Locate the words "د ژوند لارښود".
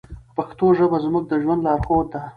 1.27-2.07